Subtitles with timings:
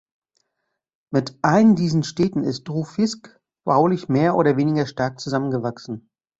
[1.13, 6.09] Mit allen diesen Städten ist Rufisque baulich mehr oder weniger stark zusammengewachsen.